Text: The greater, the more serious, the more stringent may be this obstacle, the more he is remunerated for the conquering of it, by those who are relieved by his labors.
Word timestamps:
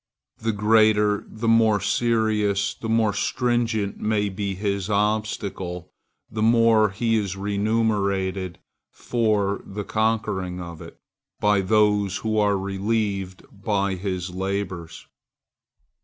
The 0.39 0.51
greater, 0.51 1.23
the 1.27 1.47
more 1.47 1.79
serious, 1.79 2.73
the 2.73 2.89
more 2.89 3.13
stringent 3.13 3.99
may 3.99 4.29
be 4.29 4.55
this 4.55 4.89
obstacle, 4.89 5.91
the 6.27 6.41
more 6.41 6.89
he 6.89 7.17
is 7.17 7.37
remunerated 7.37 8.57
for 8.89 9.61
the 9.63 9.83
conquering 9.83 10.59
of 10.59 10.81
it, 10.81 10.99
by 11.39 11.61
those 11.61 12.17
who 12.17 12.39
are 12.39 12.57
relieved 12.57 13.45
by 13.51 13.93
his 13.93 14.31
labors. 14.31 15.05